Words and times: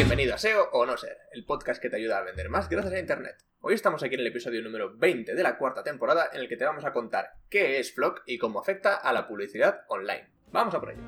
Bienvenido 0.00 0.34
a 0.34 0.38
SEO 0.38 0.70
o 0.72 0.86
no 0.86 0.96
ser, 0.96 1.18
el 1.30 1.44
podcast 1.44 1.78
que 1.78 1.90
te 1.90 1.96
ayuda 1.96 2.16
a 2.16 2.22
vender 2.22 2.48
más 2.48 2.70
gracias 2.70 2.94
a 2.94 2.98
Internet. 2.98 3.36
Hoy 3.60 3.74
estamos 3.74 4.02
aquí 4.02 4.14
en 4.14 4.22
el 4.22 4.28
episodio 4.28 4.62
número 4.62 4.96
20 4.96 5.34
de 5.34 5.42
la 5.42 5.58
cuarta 5.58 5.82
temporada 5.82 6.30
en 6.32 6.40
el 6.40 6.48
que 6.48 6.56
te 6.56 6.64
vamos 6.64 6.86
a 6.86 6.94
contar 6.94 7.34
qué 7.50 7.78
es 7.78 7.92
Flock 7.92 8.22
y 8.24 8.38
cómo 8.38 8.60
afecta 8.60 8.96
a 8.96 9.12
la 9.12 9.28
publicidad 9.28 9.82
online. 9.88 10.26
Vamos 10.52 10.74
a 10.74 10.80
por 10.80 10.92
ello. 10.92 11.02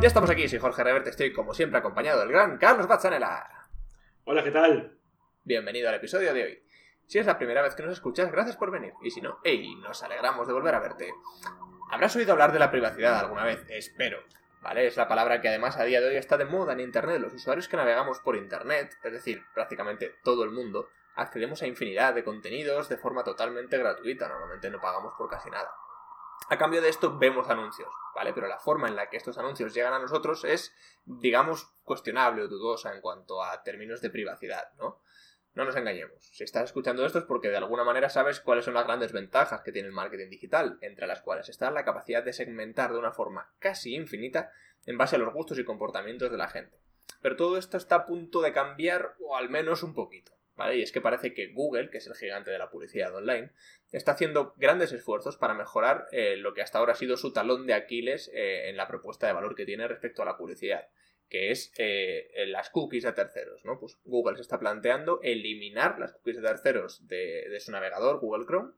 Ya 0.00 0.06
estamos 0.06 0.30
aquí, 0.30 0.48
soy 0.48 0.60
Jorge 0.60 0.82
Reverte, 0.82 1.10
estoy 1.10 1.34
como 1.34 1.52
siempre 1.52 1.78
acompañado 1.78 2.20
del 2.20 2.30
gran 2.30 2.56
Carlos 2.56 2.88
Bazzanella. 2.88 3.68
Hola, 4.24 4.42
¿qué 4.42 4.50
tal? 4.50 4.98
Bienvenido 5.44 5.90
al 5.90 5.96
episodio 5.96 6.32
de 6.32 6.42
hoy. 6.42 6.62
Si 7.04 7.18
es 7.18 7.26
la 7.26 7.36
primera 7.36 7.60
vez 7.60 7.74
que 7.74 7.82
nos 7.82 7.92
escuchas, 7.92 8.32
gracias 8.32 8.56
por 8.56 8.70
venir. 8.70 8.94
Y 9.02 9.10
si 9.10 9.20
no, 9.20 9.40
hey, 9.44 9.74
nos 9.82 10.02
alegramos 10.02 10.46
de 10.46 10.54
volver 10.54 10.74
a 10.74 10.80
verte. 10.80 11.12
Habrás 11.90 12.14
oído 12.16 12.32
hablar 12.32 12.52
de 12.52 12.58
la 12.58 12.70
privacidad 12.70 13.18
alguna 13.18 13.44
vez, 13.44 13.64
espero. 13.70 14.22
¿Vale? 14.60 14.86
Es 14.86 14.96
la 14.96 15.08
palabra 15.08 15.40
que 15.40 15.48
además 15.48 15.78
a 15.78 15.84
día 15.84 16.00
de 16.00 16.08
hoy 16.08 16.16
está 16.16 16.36
de 16.36 16.44
moda 16.44 16.74
en 16.74 16.80
Internet. 16.80 17.20
Los 17.20 17.32
usuarios 17.32 17.68
que 17.68 17.76
navegamos 17.76 18.18
por 18.18 18.36
Internet, 18.36 18.92
es 19.02 19.12
decir, 19.12 19.42
prácticamente 19.54 20.16
todo 20.22 20.44
el 20.44 20.50
mundo, 20.50 20.88
accedemos 21.14 21.62
a 21.62 21.66
infinidad 21.66 22.12
de 22.14 22.24
contenidos 22.24 22.88
de 22.88 22.98
forma 22.98 23.24
totalmente 23.24 23.78
gratuita. 23.78 24.28
Normalmente 24.28 24.68
no 24.68 24.80
pagamos 24.80 25.14
por 25.16 25.30
casi 25.30 25.48
nada. 25.48 25.70
A 26.50 26.58
cambio 26.58 26.82
de 26.82 26.88
esto 26.90 27.16
vemos 27.18 27.48
anuncios, 27.48 27.88
¿vale? 28.14 28.34
Pero 28.34 28.48
la 28.48 28.58
forma 28.58 28.88
en 28.88 28.96
la 28.96 29.08
que 29.08 29.16
estos 29.16 29.38
anuncios 29.38 29.72
llegan 29.72 29.94
a 29.94 29.98
nosotros 29.98 30.44
es, 30.44 30.74
digamos, 31.06 31.72
cuestionable 31.84 32.42
o 32.42 32.48
dudosa 32.48 32.92
en 32.94 33.00
cuanto 33.00 33.42
a 33.42 33.62
términos 33.62 34.02
de 34.02 34.10
privacidad, 34.10 34.72
¿no? 34.78 35.00
No 35.58 35.64
nos 35.64 35.74
engañemos. 35.74 36.24
Si 36.30 36.44
estás 36.44 36.66
escuchando 36.66 37.04
esto 37.04 37.18
es 37.18 37.24
porque 37.24 37.48
de 37.48 37.56
alguna 37.56 37.82
manera 37.82 38.08
sabes 38.08 38.38
cuáles 38.38 38.64
son 38.64 38.74
las 38.74 38.86
grandes 38.86 39.10
ventajas 39.10 39.60
que 39.62 39.72
tiene 39.72 39.88
el 39.88 39.92
marketing 39.92 40.30
digital, 40.30 40.78
entre 40.82 41.08
las 41.08 41.20
cuales 41.20 41.48
está 41.48 41.68
la 41.72 41.84
capacidad 41.84 42.22
de 42.22 42.32
segmentar 42.32 42.92
de 42.92 42.98
una 43.00 43.10
forma 43.10 43.52
casi 43.58 43.96
infinita 43.96 44.52
en 44.86 44.96
base 44.96 45.16
a 45.16 45.18
los 45.18 45.34
gustos 45.34 45.58
y 45.58 45.64
comportamientos 45.64 46.30
de 46.30 46.36
la 46.36 46.46
gente. 46.46 46.78
Pero 47.20 47.34
todo 47.34 47.58
esto 47.58 47.76
está 47.76 47.96
a 47.96 48.06
punto 48.06 48.40
de 48.40 48.52
cambiar, 48.52 49.16
o 49.18 49.36
al 49.36 49.50
menos 49.50 49.82
un 49.82 49.94
poquito. 49.94 50.30
¿Vale? 50.54 50.76
Y 50.76 50.82
es 50.82 50.92
que 50.92 51.00
parece 51.00 51.34
que 51.34 51.52
Google, 51.52 51.90
que 51.90 51.98
es 51.98 52.06
el 52.06 52.14
gigante 52.14 52.52
de 52.52 52.58
la 52.58 52.70
publicidad 52.70 53.12
online, 53.12 53.50
está 53.90 54.12
haciendo 54.12 54.54
grandes 54.58 54.92
esfuerzos 54.92 55.36
para 55.36 55.54
mejorar 55.54 56.06
eh, 56.12 56.36
lo 56.36 56.54
que 56.54 56.62
hasta 56.62 56.78
ahora 56.78 56.92
ha 56.92 56.96
sido 56.96 57.16
su 57.16 57.32
talón 57.32 57.66
de 57.66 57.74
Aquiles 57.74 58.30
eh, 58.32 58.68
en 58.68 58.76
la 58.76 58.86
propuesta 58.86 59.26
de 59.26 59.32
valor 59.32 59.56
que 59.56 59.66
tiene 59.66 59.88
respecto 59.88 60.22
a 60.22 60.24
la 60.24 60.36
publicidad 60.36 60.86
que 61.28 61.50
es 61.50 61.72
eh, 61.78 62.30
las 62.48 62.70
cookies 62.70 63.04
de 63.04 63.12
terceros, 63.12 63.64
¿no? 63.64 63.78
Pues 63.78 63.98
Google 64.04 64.36
se 64.36 64.42
está 64.42 64.58
planteando 64.58 65.20
eliminar 65.22 65.98
las 65.98 66.12
cookies 66.12 66.36
de 66.36 66.48
terceros 66.48 67.06
de, 67.06 67.48
de, 67.48 67.60
su 67.60 67.70
navegador, 67.70 68.20
Google 68.20 68.46
Chrome, 68.46 68.72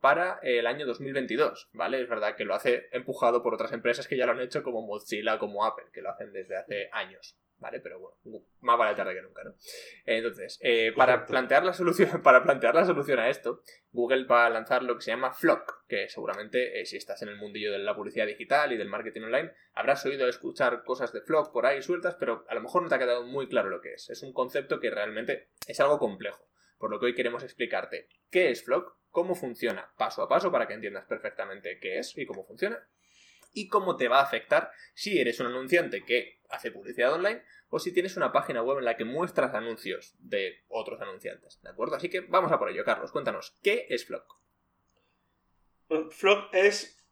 para 0.00 0.38
el 0.42 0.66
año 0.66 0.86
2022, 0.86 1.70
¿vale? 1.72 2.00
Es 2.00 2.08
verdad 2.08 2.36
que 2.36 2.44
lo 2.44 2.54
hace 2.54 2.88
empujado 2.92 3.42
por 3.42 3.54
otras 3.54 3.72
empresas 3.72 4.06
que 4.06 4.16
ya 4.16 4.26
lo 4.26 4.32
han 4.32 4.40
hecho, 4.40 4.62
como 4.62 4.86
Mozilla, 4.86 5.38
como 5.38 5.64
Apple, 5.64 5.86
que 5.92 6.02
lo 6.02 6.10
hacen 6.10 6.32
desde 6.32 6.56
hace 6.56 6.88
años, 6.92 7.36
¿vale? 7.58 7.80
Pero 7.80 7.98
bueno, 7.98 8.44
más 8.60 8.78
vale 8.78 8.94
tarde 8.94 9.14
que 9.14 9.22
nunca, 9.22 9.44
¿no? 9.44 9.54
Entonces, 10.04 10.58
eh, 10.62 10.92
para, 10.94 11.26
plantear 11.26 11.64
la 11.64 11.72
solución, 11.72 12.20
para 12.22 12.42
plantear 12.42 12.74
la 12.74 12.84
solución 12.84 13.18
a 13.18 13.28
esto, 13.28 13.62
Google 13.92 14.24
va 14.24 14.46
a 14.46 14.50
lanzar 14.50 14.82
lo 14.82 14.96
que 14.96 15.02
se 15.02 15.10
llama 15.10 15.32
Flock, 15.32 15.84
que 15.88 16.08
seguramente 16.08 16.80
eh, 16.80 16.86
si 16.86 16.96
estás 16.96 17.22
en 17.22 17.28
el 17.28 17.36
mundillo 17.36 17.72
de 17.72 17.78
la 17.78 17.94
publicidad 17.94 18.26
digital 18.26 18.72
y 18.72 18.76
del 18.76 18.88
marketing 18.88 19.22
online, 19.22 19.52
habrás 19.74 20.04
oído 20.04 20.28
escuchar 20.28 20.84
cosas 20.84 21.12
de 21.12 21.22
Flock 21.22 21.52
por 21.52 21.66
ahí 21.66 21.82
sueltas, 21.82 22.16
pero 22.16 22.44
a 22.48 22.54
lo 22.54 22.60
mejor 22.60 22.82
no 22.82 22.88
te 22.88 22.94
ha 22.94 22.98
quedado 22.98 23.24
muy 23.24 23.48
claro 23.48 23.70
lo 23.70 23.80
que 23.80 23.94
es. 23.94 24.10
Es 24.10 24.22
un 24.22 24.32
concepto 24.32 24.80
que 24.80 24.90
realmente 24.90 25.48
es 25.66 25.80
algo 25.80 25.98
complejo, 25.98 26.48
por 26.78 26.90
lo 26.90 27.00
que 27.00 27.06
hoy 27.06 27.14
queremos 27.14 27.42
explicarte 27.42 28.08
qué 28.30 28.50
es 28.50 28.64
Flock, 28.64 28.96
cómo 29.10 29.34
funciona 29.34 29.92
paso 29.96 30.22
a 30.22 30.28
paso 30.28 30.52
para 30.52 30.66
que 30.66 30.74
entiendas 30.74 31.06
perfectamente 31.06 31.78
qué 31.80 31.98
es 31.98 32.16
y 32.18 32.26
cómo 32.26 32.44
funciona, 32.44 32.86
y 33.56 33.68
cómo 33.68 33.96
te 33.96 34.06
va 34.06 34.20
a 34.20 34.22
afectar 34.22 34.70
si 34.92 35.18
eres 35.18 35.40
un 35.40 35.46
anunciante 35.46 36.04
que 36.04 36.42
hace 36.50 36.70
publicidad 36.70 37.14
online 37.14 37.42
o 37.70 37.78
si 37.78 37.90
tienes 37.90 38.16
una 38.18 38.30
página 38.30 38.62
web 38.62 38.78
en 38.78 38.84
la 38.84 38.96
que 38.96 39.06
muestras 39.06 39.54
anuncios 39.54 40.14
de 40.18 40.64
otros 40.68 41.00
anunciantes, 41.00 41.60
¿de 41.62 41.70
acuerdo? 41.70 41.96
Así 41.96 42.10
que 42.10 42.20
vamos 42.20 42.52
a 42.52 42.58
por 42.58 42.68
ello, 42.68 42.84
Carlos, 42.84 43.10
cuéntanos, 43.10 43.56
¿qué 43.62 43.86
es 43.88 44.04
Flock? 44.04 44.36
Flock 46.10 46.52
es, 46.52 47.02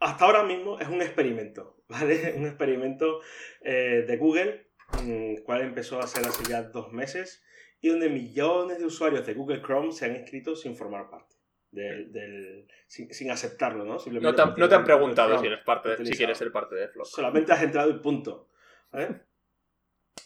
hasta 0.00 0.24
ahora 0.24 0.42
mismo, 0.42 0.80
es 0.80 0.88
un 0.88 1.00
experimento, 1.00 1.80
¿vale? 1.88 2.34
Un 2.36 2.46
experimento 2.46 3.20
eh, 3.62 4.04
de 4.04 4.16
Google, 4.16 4.66
el 5.00 5.44
cual 5.44 5.62
empezó 5.62 6.00
a 6.00 6.08
ser 6.08 6.26
hace 6.26 6.42
ya 6.50 6.64
dos 6.64 6.92
meses 6.92 7.44
y 7.80 7.90
donde 7.90 8.08
millones 8.08 8.78
de 8.78 8.86
usuarios 8.86 9.24
de 9.24 9.34
Google 9.34 9.62
Chrome 9.62 9.92
se 9.92 10.06
han 10.06 10.16
inscrito 10.16 10.56
sin 10.56 10.74
formar 10.74 11.08
parte. 11.08 11.35
Del, 11.76 12.10
del, 12.10 12.66
sin, 12.86 13.12
sin, 13.12 13.30
aceptarlo, 13.30 13.84
¿no? 13.84 13.98
no 13.98 14.34
te, 14.34 14.40
han, 14.40 14.54
no 14.56 14.66
te 14.66 14.74
han 14.74 14.84
preguntado 14.84 15.38
si, 15.38 15.46
eres 15.46 15.60
parte 15.60 15.90
de, 15.90 16.06
si 16.06 16.16
quieres 16.16 16.38
ser 16.38 16.50
parte 16.50 16.74
de 16.74 16.88
Flock. 16.88 17.04
Solamente 17.04 17.52
has 17.52 17.62
entrado 17.62 17.90
y 17.90 17.98
punto. 17.98 18.48
¿vale? 18.90 19.20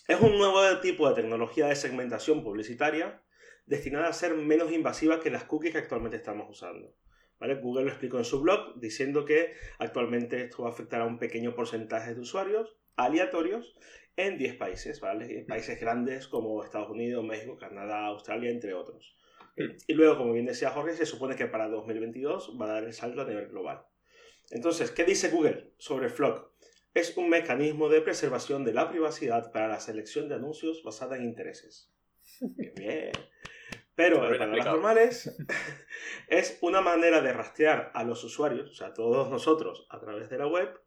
Es 0.06 0.20
un 0.20 0.38
nuevo 0.38 0.60
tipo 0.80 1.08
de 1.08 1.20
tecnología 1.20 1.66
de 1.66 1.74
segmentación 1.74 2.44
publicitaria 2.44 3.20
destinada 3.66 4.06
a 4.06 4.12
ser 4.12 4.34
menos 4.34 4.70
invasiva 4.70 5.18
que 5.18 5.30
las 5.30 5.42
cookies 5.42 5.72
que 5.72 5.78
actualmente 5.78 6.18
estamos 6.18 6.48
usando. 6.48 6.94
¿Vale? 7.40 7.56
Google 7.56 7.86
lo 7.86 7.90
explicó 7.90 8.18
en 8.18 8.24
su 8.24 8.40
blog 8.40 8.78
diciendo 8.78 9.24
que 9.24 9.54
actualmente 9.80 10.44
esto 10.44 10.62
va 10.62 10.68
a 10.68 10.72
afectar 10.72 11.00
a 11.00 11.06
un 11.06 11.18
pequeño 11.18 11.56
porcentaje 11.56 12.14
de 12.14 12.20
usuarios 12.20 12.76
aleatorios 12.94 13.74
en 14.14 14.38
10 14.38 14.56
países, 14.56 15.00
¿vale? 15.00 15.44
Países 15.48 15.80
grandes 15.80 16.28
como 16.28 16.62
Estados 16.62 16.90
Unidos, 16.90 17.24
México, 17.24 17.56
Canadá, 17.56 18.06
Australia, 18.06 18.50
entre 18.50 18.74
otros. 18.74 19.16
Y 19.86 19.94
luego, 19.94 20.18
como 20.18 20.32
bien 20.32 20.46
decía 20.46 20.70
Jorge, 20.70 20.96
se 20.96 21.06
supone 21.06 21.36
que 21.36 21.46
para 21.46 21.68
2022 21.68 22.56
va 22.60 22.66
a 22.66 22.74
dar 22.74 22.84
el 22.84 22.92
salto 22.92 23.22
a 23.22 23.24
nivel 23.24 23.48
global. 23.48 23.84
Entonces, 24.50 24.90
¿qué 24.90 25.04
dice 25.04 25.30
Google 25.30 25.72
sobre 25.78 26.08
Flock? 26.08 26.50
Es 26.92 27.16
un 27.16 27.28
mecanismo 27.28 27.88
de 27.88 28.00
preservación 28.00 28.64
de 28.64 28.72
la 28.72 28.90
privacidad 28.90 29.52
para 29.52 29.68
la 29.68 29.78
selección 29.78 30.28
de 30.28 30.34
anuncios 30.34 30.82
basada 30.82 31.16
en 31.16 31.24
intereses. 31.24 31.92
Qué 32.40 32.72
bien. 32.76 33.12
Pero 33.94 34.24
en 34.24 34.38
palabras 34.38 34.66
normales, 34.66 35.36
es 36.28 36.58
una 36.62 36.80
manera 36.80 37.20
de 37.20 37.32
rastrear 37.32 37.92
a 37.94 38.02
los 38.02 38.24
usuarios, 38.24 38.70
o 38.70 38.74
sea, 38.74 38.88
a 38.88 38.94
todos 38.94 39.30
nosotros, 39.30 39.86
a 39.90 40.00
través 40.00 40.30
de 40.30 40.38
la 40.38 40.46
web, 40.46 40.80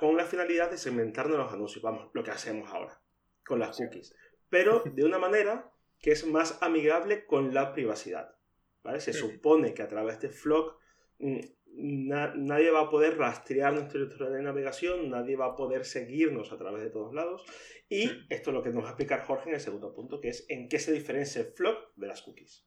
con 0.00 0.16
la 0.16 0.24
finalidad 0.24 0.70
de 0.70 0.76
segmentarnos 0.76 1.38
los 1.38 1.52
anuncios. 1.52 1.82
Vamos, 1.82 2.10
lo 2.12 2.24
que 2.24 2.32
hacemos 2.32 2.68
ahora, 2.70 3.00
con 3.44 3.60
las 3.60 3.76
cookies. 3.76 4.14
Pero 4.50 4.82
de 4.84 5.04
una 5.04 5.18
manera 5.18 5.72
que 6.00 6.12
es 6.12 6.26
más 6.26 6.58
amigable 6.62 7.26
con 7.26 7.54
la 7.54 7.72
privacidad. 7.72 8.36
¿vale? 8.82 9.00
Se 9.00 9.12
supone 9.12 9.74
que 9.74 9.82
a 9.82 9.88
través 9.88 10.20
de 10.20 10.28
Flock 10.28 10.78
nadie 11.76 12.70
va 12.70 12.80
a 12.80 12.90
poder 12.90 13.18
rastrear 13.18 13.74
nuestra 13.74 14.00
historia 14.00 14.30
de 14.30 14.42
navegación, 14.42 15.10
nadie 15.10 15.36
va 15.36 15.46
a 15.46 15.56
poder 15.56 15.84
seguirnos 15.84 16.52
a 16.52 16.56
través 16.56 16.82
de 16.82 16.90
todos 16.90 17.14
lados. 17.14 17.44
Y 17.88 18.10
esto 18.30 18.50
es 18.50 18.54
lo 18.54 18.62
que 18.62 18.70
nos 18.70 18.82
va 18.82 18.88
a 18.88 18.90
explicar 18.90 19.24
Jorge 19.24 19.50
en 19.50 19.54
el 19.56 19.60
segundo 19.60 19.94
punto, 19.94 20.20
que 20.20 20.28
es 20.28 20.46
en 20.48 20.68
qué 20.68 20.78
se 20.78 20.92
diferencia 20.92 21.44
Flock 21.54 21.94
de 21.96 22.06
las 22.06 22.22
cookies. 22.22 22.66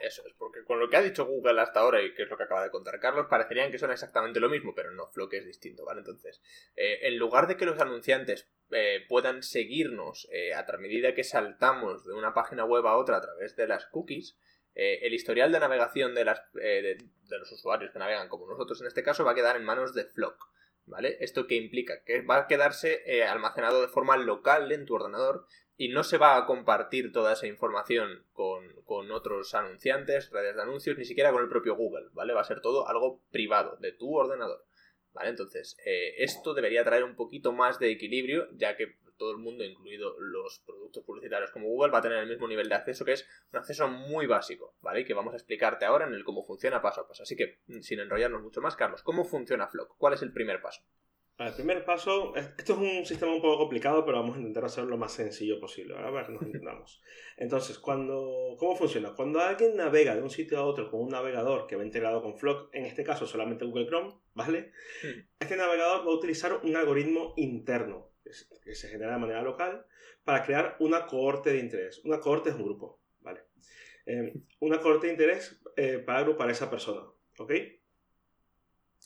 Eso 0.00 0.26
es, 0.26 0.34
porque 0.34 0.64
con 0.64 0.80
lo 0.80 0.88
que 0.88 0.96
ha 0.96 1.02
dicho 1.02 1.24
Google 1.24 1.60
hasta 1.60 1.80
ahora 1.80 2.02
y 2.02 2.14
que 2.14 2.24
es 2.24 2.28
lo 2.28 2.36
que 2.36 2.42
acaba 2.42 2.64
de 2.64 2.70
contar 2.70 2.98
Carlos, 2.98 3.26
parecerían 3.30 3.70
que 3.70 3.78
son 3.78 3.92
exactamente 3.92 4.40
lo 4.40 4.48
mismo, 4.48 4.74
pero 4.74 4.90
no, 4.90 5.06
Flock 5.08 5.34
es 5.34 5.46
distinto, 5.46 5.84
¿vale? 5.84 6.00
Entonces, 6.00 6.42
eh, 6.74 7.00
en 7.02 7.16
lugar 7.16 7.46
de 7.46 7.56
que 7.56 7.64
los 7.64 7.78
anunciantes 7.78 8.50
eh, 8.70 9.04
puedan 9.08 9.42
seguirnos 9.42 10.28
eh, 10.32 10.52
a 10.52 10.64
medida 10.78 11.14
que 11.14 11.22
saltamos 11.22 12.04
de 12.04 12.12
una 12.12 12.34
página 12.34 12.64
web 12.64 12.86
a 12.86 12.96
otra 12.96 13.18
a 13.18 13.20
través 13.20 13.54
de 13.56 13.68
las 13.68 13.86
cookies, 13.86 14.36
el 14.76 15.14
historial 15.14 15.52
de 15.52 15.60
navegación 15.60 16.16
de, 16.16 16.24
las, 16.24 16.52
de, 16.52 16.96
de, 17.28 17.38
los 17.38 17.52
usuarios 17.52 17.92
que 17.92 18.00
navegan, 18.00 18.28
como 18.28 18.48
nosotros 18.48 18.80
en 18.80 18.88
este 18.88 19.04
caso, 19.04 19.24
va 19.24 19.30
a 19.30 19.34
quedar 19.36 19.54
en 19.54 19.62
manos 19.62 19.94
de 19.94 20.04
Flock. 20.04 20.48
¿Vale? 20.86 21.16
¿Esto 21.20 21.46
qué 21.46 21.54
implica? 21.54 22.04
Que 22.04 22.20
va 22.20 22.36
a 22.36 22.46
quedarse 22.46 23.22
almacenado 23.24 23.80
de 23.80 23.88
forma 23.88 24.18
local 24.18 24.70
en 24.70 24.84
tu 24.84 24.94
ordenador 24.94 25.46
y 25.76 25.88
no 25.88 26.04
se 26.04 26.18
va 26.18 26.36
a 26.36 26.46
compartir 26.46 27.12
toda 27.12 27.32
esa 27.32 27.46
información 27.46 28.24
con, 28.32 28.72
con, 28.84 29.10
otros 29.10 29.54
anunciantes, 29.54 30.30
redes 30.30 30.54
de 30.54 30.62
anuncios, 30.62 30.96
ni 30.96 31.04
siquiera 31.04 31.32
con 31.32 31.42
el 31.42 31.48
propio 31.48 31.74
Google, 31.74 32.08
¿vale? 32.12 32.32
Va 32.32 32.42
a 32.42 32.44
ser 32.44 32.60
todo 32.60 32.88
algo 32.88 33.22
privado 33.30 33.76
de 33.80 33.92
tu 33.92 34.14
ordenador, 34.14 34.64
¿vale? 35.12 35.30
Entonces, 35.30 35.76
eh, 35.84 36.14
esto 36.18 36.54
debería 36.54 36.84
traer 36.84 37.02
un 37.02 37.16
poquito 37.16 37.52
más 37.52 37.78
de 37.80 37.90
equilibrio, 37.90 38.48
ya 38.52 38.76
que 38.76 38.96
todo 39.16 39.32
el 39.32 39.38
mundo, 39.38 39.64
incluido 39.64 40.14
los 40.18 40.60
productos 40.60 41.04
publicitarios 41.04 41.50
como 41.50 41.68
Google, 41.68 41.92
va 41.92 41.98
a 41.98 42.02
tener 42.02 42.18
el 42.18 42.28
mismo 42.28 42.48
nivel 42.48 42.68
de 42.68 42.74
acceso, 42.74 43.04
que 43.04 43.12
es 43.12 43.26
un 43.52 43.58
acceso 43.58 43.88
muy 43.88 44.26
básico, 44.26 44.76
¿vale? 44.80 45.00
Y 45.00 45.04
que 45.04 45.14
vamos 45.14 45.34
a 45.34 45.36
explicarte 45.36 45.84
ahora 45.84 46.06
en 46.06 46.14
el 46.14 46.24
cómo 46.24 46.44
funciona 46.44 46.82
paso 46.82 47.02
a 47.02 47.08
paso. 47.08 47.22
Así 47.22 47.36
que, 47.36 47.60
sin 47.80 48.00
enrollarnos 48.00 48.42
mucho 48.42 48.60
más, 48.60 48.76
Carlos, 48.76 49.02
¿cómo 49.02 49.24
funciona 49.24 49.68
Flock? 49.68 49.94
¿Cuál 49.98 50.14
es 50.14 50.22
el 50.22 50.32
primer 50.32 50.60
paso? 50.60 50.82
El 51.36 51.52
primer 51.52 51.84
paso, 51.84 52.32
esto 52.36 52.74
es 52.74 52.78
un 52.78 53.04
sistema 53.04 53.32
un 53.34 53.42
poco 53.42 53.58
complicado, 53.58 54.04
pero 54.04 54.18
vamos 54.18 54.36
a 54.36 54.38
intentar 54.38 54.66
hacerlo 54.66 54.90
lo 54.90 54.98
más 54.98 55.12
sencillo 55.12 55.58
posible, 55.58 55.94
¿vale? 55.94 56.12
para 56.12 56.26
que 56.26 56.32
nos 56.32 56.42
entendamos. 56.42 57.02
Entonces, 57.36 57.76
cuando, 57.80 58.54
¿cómo 58.56 58.76
funciona? 58.76 59.14
Cuando 59.16 59.40
alguien 59.40 59.74
navega 59.74 60.14
de 60.14 60.22
un 60.22 60.30
sitio 60.30 60.58
a 60.58 60.64
otro 60.64 60.88
con 60.88 61.00
un 61.00 61.08
navegador 61.08 61.66
que 61.66 61.74
va 61.74 61.84
integrado 61.84 62.22
con 62.22 62.38
Flock, 62.38 62.72
en 62.72 62.84
este 62.84 63.02
caso 63.02 63.26
solamente 63.26 63.64
Google 63.64 63.88
Chrome, 63.88 64.14
¿vale? 64.32 64.70
Hmm. 65.02 65.26
Este 65.40 65.56
navegador 65.56 66.06
va 66.06 66.12
a 66.12 66.14
utilizar 66.14 66.60
un 66.62 66.76
algoritmo 66.76 67.34
interno 67.36 68.13
que 68.62 68.74
se 68.74 68.88
genera 68.88 69.12
de 69.12 69.18
manera 69.18 69.42
local 69.42 69.86
para 70.24 70.44
crear 70.44 70.76
una 70.80 71.06
cohorte 71.06 71.52
de 71.52 71.58
interés. 71.58 72.00
Una 72.04 72.20
cohorte 72.20 72.50
es 72.50 72.56
un 72.56 72.64
grupo, 72.64 73.00
¿vale? 73.20 73.42
Eh, 74.06 74.32
una 74.60 74.80
cohorte 74.80 75.06
de 75.06 75.12
interés 75.12 75.60
eh, 75.76 75.98
para 75.98 76.20
agrupar 76.20 76.48
a 76.48 76.52
esa 76.52 76.70
persona, 76.70 77.02
¿ok? 77.38 77.52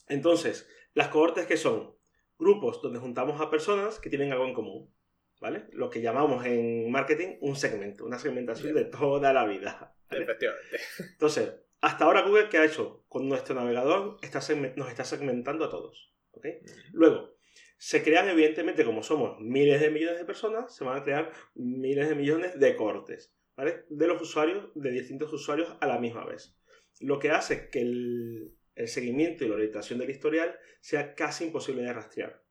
Entonces, 0.08 0.68
Las 0.94 1.08
cohortes 1.08 1.46
que 1.46 1.56
son 1.56 1.94
grupos 2.38 2.80
donde 2.82 2.98
juntamos 2.98 3.40
a 3.40 3.50
personas 3.50 3.98
que 3.98 4.08
tienen 4.08 4.32
algo 4.32 4.46
en 4.46 4.54
común. 4.54 4.94
¿Vale? 5.40 5.66
Lo 5.70 5.88
que 5.88 6.00
llamamos 6.00 6.44
en 6.46 6.90
marketing 6.90 7.36
un 7.40 7.54
segmento, 7.54 8.04
una 8.04 8.18
segmentación 8.18 8.74
de 8.74 8.86
toda 8.86 9.32
la 9.32 9.46
vida. 9.46 9.94
Efectivamente. 10.10 10.80
Entonces, 11.12 11.54
hasta 11.80 12.06
ahora 12.06 12.22
Google, 12.22 12.48
¿qué 12.48 12.58
ha 12.58 12.64
hecho? 12.64 13.04
Con 13.08 13.28
nuestro 13.28 13.54
navegador 13.54 14.16
está 14.20 14.40
nos 14.74 14.88
está 14.88 15.04
segmentando 15.04 15.64
a 15.64 15.70
todos. 15.70 16.12
¿ok? 16.32 16.46
Luego, 16.92 17.38
se 17.78 18.02
crean 18.02 18.28
evidentemente, 18.28 18.84
como 18.84 19.04
somos 19.04 19.40
miles 19.40 19.80
de 19.80 19.90
millones 19.90 20.19
de 20.19 20.25
personas, 20.25 20.75
se 20.75 20.84
van 20.84 20.98
a 20.98 21.04
crear 21.04 21.32
miles 21.54 22.08
de 22.08 22.16
millones 22.16 22.58
de 22.58 22.75
cortes, 22.75 23.32
¿vale? 23.56 23.84
De 23.88 24.08
los 24.08 24.20
usuarios, 24.20 24.70
de 24.75 24.90
distintos 24.90 25.32
usuarios 25.32 25.76
a 25.80 25.86
la 25.86 25.98
misma 25.98 26.26
vez. 26.26 26.56
Lo 27.00 27.20
que 27.20 27.30
hace 27.30 27.70
que 27.70 27.80
el, 27.80 28.54
seguimiento 28.86 29.44
y 29.44 29.48
la 29.48 29.54
orientación 29.54 29.98
del 30.00 30.10
historial 30.10 30.58
sea 30.80 31.14
casi 31.14 31.44
imposible 31.44 31.82
de 31.82 31.92
rastrear. 31.92 32.42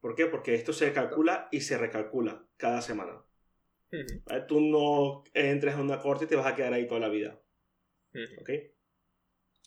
¿Por 0.00 0.14
qué? 0.14 0.26
Porque 0.26 0.54
esto 0.54 0.72
se 0.72 0.92
calcula 0.92 1.48
y 1.50 1.60
se 1.60 1.76
recalcula 1.76 2.48
cada 2.56 2.82
semana. 2.82 3.24
Tú 4.46 4.60
no 4.60 5.24
entres 5.34 5.74
en 5.74 5.80
una 5.80 6.00
corte 6.00 6.24
y 6.24 6.28
te 6.28 6.36
vas 6.36 6.46
a 6.46 6.54
quedar 6.54 6.72
ahí 6.72 6.86
toda 6.86 7.00
la 7.00 7.08
vida. 7.08 7.40
¿Ok? 8.40 8.50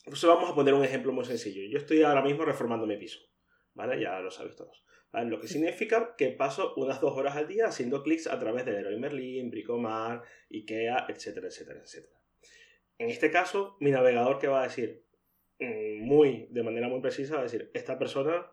Entonces 0.06 0.30
vamos 0.30 0.50
a 0.50 0.56
poner 0.56 0.74
un 0.74 0.84
ejemplo 0.84 1.12
muy 1.12 1.26
sencillo. 1.26 1.64
Yo 1.70 1.78
estoy 1.78 2.04
ahora 2.04 2.22
mismo 2.22 2.46
reformando 2.46 2.86
mi 2.86 2.98
piso. 2.98 3.20
¿Vale? 3.74 4.01
Ya 4.01 4.19
lo 4.19 4.31
sabéis 4.31 4.56
todos. 4.56 4.83
Lo 5.12 5.39
que 5.39 5.48
significa 5.48 6.16
que 6.16 6.30
paso 6.30 6.74
unas 6.75 7.01
dos 7.01 7.18
horas 7.18 7.36
al 7.36 7.48
día 7.48 7.66
haciendo 7.66 8.04
clics 8.04 8.27
a 8.27 8.38
través 8.38 8.66
de 8.66 8.74
Leroy 8.74 9.00
Merlin, 9.00 9.50
Bricomar, 9.50 10.21
Ikea, 10.51 11.07
etcétera, 11.10 11.48
etcétera, 11.48 11.80
etcétera. 11.81 12.13
En 13.00 13.10
este 13.10 13.31
caso, 13.31 13.75
mi 13.80 13.89
navegador 13.92 14.38
que 14.38 14.48
va 14.48 14.62
a 14.62 14.68
decir, 14.68 15.04
mm, 15.60 16.06
muy, 16.06 16.48
de 16.51 16.63
manera 16.63 16.89
muy 16.89 17.01
precisa, 17.01 17.36
va 17.36 17.39
a 17.39 17.44
decir, 17.44 17.71
esta 17.74 17.98
persona 17.98 18.51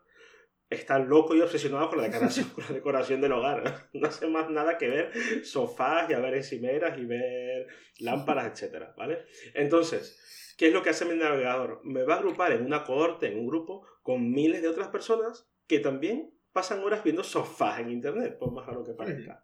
está 0.71 0.99
loco 0.99 1.35
y 1.35 1.43
obsesionado 1.43 1.91
con 1.91 1.99
la 1.99 2.09
decoración, 2.09 2.49
con 2.55 2.65
la 2.65 2.75
decoración 2.75 3.21
del 3.21 3.33
hogar. 3.33 3.89
No 3.93 4.09
hace 4.09 4.27
más 4.27 4.49
nada 4.49 4.79
que 4.79 4.89
ver 4.89 5.13
sofás 5.45 6.09
y 6.09 6.15
a 6.15 6.21
ver 6.21 6.35
encimeras 6.35 6.99
y 6.99 7.05
ver 7.05 7.67
lámparas, 7.99 8.53
etcétera, 8.53 8.95
¿vale? 8.97 9.27
Entonces, 9.53 10.23
¿Qué 10.57 10.69
es 10.69 10.73
lo 10.73 10.83
que 10.83 10.91
hace 10.91 11.05
mi 11.05 11.17
navegador? 11.17 11.83
Me 11.85 12.03
va 12.03 12.15
a 12.15 12.19
agrupar 12.19 12.53
en 12.53 12.65
una 12.65 12.83
cohorte, 12.83 13.27
en 13.27 13.39
un 13.39 13.47
grupo, 13.47 13.87
con 14.07 14.31
miles 14.31 14.63
de 14.63 14.69
otras 14.69 14.87
personas 14.87 15.49
que 15.67 15.81
también 15.81 16.33
pasan 16.53 16.79
horas 16.85 17.03
viendo 17.03 17.25
sofás 17.25 17.81
en 17.81 17.91
Internet, 17.91 18.39
por 18.39 18.53
más 18.53 18.65
raro 18.65 18.85
que 18.85 18.93
parezca. 18.93 19.43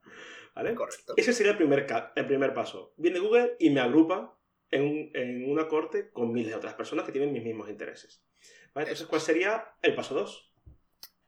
¿Vale? 0.54 0.76
Correcto. 0.76 1.14
Ese 1.16 1.32
sería 1.32 1.50
el 1.50 1.58
primer, 1.58 1.84
el 2.14 2.26
primer 2.26 2.54
paso. 2.54 2.94
Viene 2.96 3.18
Google 3.18 3.56
y 3.58 3.70
me 3.70 3.80
agrupa 3.80 4.38
en, 4.70 5.10
en, 5.14 5.50
una 5.50 5.66
corte 5.66 6.12
con 6.12 6.32
miles 6.32 6.52
de 6.52 6.58
otras 6.58 6.74
personas 6.74 7.04
que 7.04 7.10
tienen 7.10 7.32
mis 7.32 7.42
mismos 7.42 7.68
intereses. 7.68 8.22
¿Vale? 8.72 8.86
Entonces, 8.86 9.08
¿cuál 9.08 9.20
sería 9.20 9.66
el 9.82 9.96
paso 9.96 10.14
2? 10.14 10.52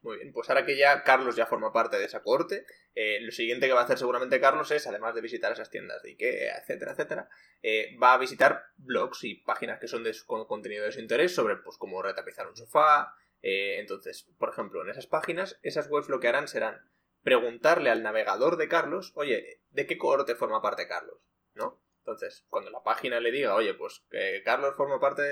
Muy 0.04 0.18
bien, 0.18 0.32
pues 0.32 0.48
ahora 0.50 0.64
que 0.64 0.76
ya 0.76 1.02
Carlos 1.02 1.34
ya 1.34 1.46
forma 1.46 1.72
parte 1.72 1.98
de 1.98 2.04
esa 2.04 2.22
cohorte, 2.22 2.66
eh, 2.94 3.20
lo 3.22 3.32
siguiente 3.32 3.66
que 3.66 3.72
va 3.72 3.80
a 3.80 3.84
hacer 3.84 3.96
seguramente 3.96 4.38
Carlos 4.38 4.70
es, 4.70 4.86
además 4.86 5.14
de 5.14 5.22
visitar 5.22 5.50
esas 5.50 5.70
tiendas 5.70 6.02
de 6.02 6.10
Ikea, 6.10 6.58
etcétera, 6.58 6.92
etcétera, 6.92 7.28
eh, 7.62 7.96
va 8.00 8.12
a 8.12 8.18
visitar 8.18 8.64
blogs 8.76 9.24
y 9.24 9.36
páginas 9.36 9.80
que 9.80 9.88
son 9.88 10.04
de 10.04 10.12
su, 10.12 10.26
contenido 10.26 10.84
de 10.84 10.92
su 10.92 11.00
interés 11.00 11.34
sobre 11.34 11.56
pues 11.56 11.78
cómo 11.78 12.02
retapizar 12.02 12.46
un 12.46 12.54
sofá. 12.54 13.14
Eh, 13.46 13.78
entonces, 13.78 14.26
por 14.38 14.48
ejemplo, 14.48 14.80
en 14.82 14.88
esas 14.88 15.06
páginas, 15.06 15.60
esas 15.62 15.90
webs 15.90 16.08
lo 16.08 16.18
que 16.18 16.28
harán 16.28 16.48
serán 16.48 16.80
preguntarle 17.22 17.90
al 17.90 18.02
navegador 18.02 18.56
de 18.56 18.68
Carlos, 18.68 19.12
oye, 19.16 19.60
¿de 19.70 19.86
qué 19.86 19.98
cohorte 19.98 20.34
forma 20.34 20.62
parte 20.62 20.88
Carlos? 20.88 21.18
¿No? 21.52 21.78
Entonces, 21.98 22.46
cuando 22.48 22.70
la 22.70 22.82
página 22.82 23.20
le 23.20 23.30
diga, 23.30 23.54
oye, 23.54 23.74
pues 23.74 24.02
Carlos 24.46 24.74
forma 24.76 24.98
parte. 24.98 25.22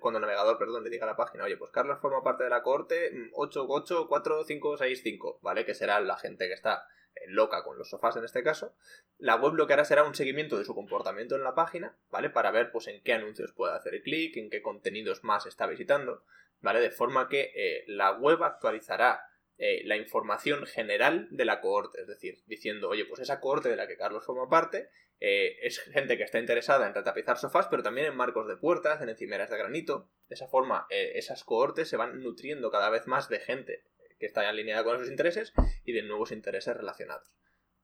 Cuando 0.00 0.18
el 0.18 0.22
navegador, 0.22 0.58
perdón, 0.58 0.84
le 0.84 0.90
diga 0.90 1.04
a 1.04 1.08
la 1.08 1.16
página, 1.16 1.44
oye, 1.44 1.56
pues 1.56 1.70
Carlos 1.70 1.98
forma 1.98 2.22
parte 2.22 2.44
de 2.44 2.50
la 2.50 2.62
cohorte 2.62 3.30
884565, 3.32 5.38
¿vale? 5.40 5.64
Que 5.64 5.74
será 5.74 5.98
la 6.00 6.18
gente 6.18 6.48
que 6.48 6.54
está 6.54 6.86
loca 7.28 7.62
con 7.62 7.78
los 7.78 7.90
sofás 7.90 8.16
en 8.16 8.24
este 8.24 8.42
caso. 8.42 8.74
La 9.18 9.36
web 9.36 9.54
lo 9.54 9.66
que 9.66 9.72
hará 9.72 9.84
será 9.84 10.04
un 10.04 10.14
seguimiento 10.14 10.58
de 10.58 10.64
su 10.64 10.74
comportamiento 10.74 11.36
en 11.36 11.44
la 11.44 11.54
página, 11.54 11.96
¿vale? 12.10 12.30
Para 12.30 12.50
ver, 12.50 12.70
pues, 12.70 12.86
en 12.88 13.02
qué 13.02 13.12
anuncios 13.12 13.52
puede 13.52 13.74
hacer 13.74 14.02
clic, 14.02 14.36
en 14.36 14.50
qué 14.50 14.62
contenidos 14.62 15.24
más 15.24 15.46
está 15.46 15.66
visitando, 15.66 16.24
¿vale? 16.60 16.80
De 16.80 16.90
forma 16.90 17.28
que 17.28 17.52
eh, 17.54 17.84
la 17.86 18.12
web 18.12 18.42
actualizará 18.42 19.22
eh, 19.58 19.82
la 19.84 19.96
información 19.96 20.66
general 20.66 21.28
de 21.30 21.44
la 21.44 21.60
cohorte, 21.60 22.02
es 22.02 22.06
decir, 22.06 22.42
diciendo, 22.46 22.88
oye, 22.88 23.04
pues 23.06 23.20
esa 23.20 23.40
cohorte 23.40 23.68
de 23.68 23.76
la 23.76 23.86
que 23.86 23.96
Carlos 23.96 24.24
forma 24.24 24.48
parte 24.48 24.90
eh, 25.18 25.56
es 25.62 25.78
gente 25.78 26.18
que 26.18 26.24
está 26.24 26.38
interesada 26.38 26.86
en 26.86 26.94
retapizar 26.94 27.38
sofás, 27.38 27.68
pero 27.68 27.82
también 27.82 28.06
en 28.06 28.16
marcos 28.16 28.46
de 28.46 28.56
puertas, 28.56 29.00
en 29.00 29.08
encimeras 29.08 29.48
de 29.48 29.56
granito. 29.56 30.10
De 30.28 30.34
esa 30.34 30.48
forma, 30.48 30.86
esas 30.90 31.44
cohortes 31.44 31.88
se 31.88 31.96
van 31.96 32.20
nutriendo 32.22 32.70
cada 32.70 32.90
vez 32.90 33.06
más 33.06 33.28
de 33.28 33.38
gente 33.38 33.84
que 34.18 34.26
está 34.26 34.48
alineada 34.48 34.84
con 34.84 34.96
esos 34.96 35.08
intereses 35.08 35.52
y 35.84 35.92
de 35.92 36.02
nuevos 36.02 36.32
intereses 36.32 36.76
relacionados. 36.76 37.32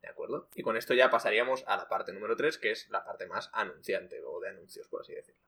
¿De 0.01 0.09
acuerdo? 0.09 0.49
Y 0.55 0.63
con 0.63 0.77
esto 0.77 0.95
ya 0.95 1.11
pasaríamos 1.11 1.65
a 1.67 1.77
la 1.77 1.89
parte 1.89 2.13
número 2.13 2.37
3, 2.37 2.59
que 2.59 2.73
es 2.73 2.89
la 2.91 3.05
parte 3.05 3.27
más 3.27 3.51
anunciante 3.53 4.21
o 4.25 4.41
de 4.41 4.49
anuncios, 4.49 4.89
por 4.89 5.03
así 5.03 5.15
decirlo. 5.15 5.41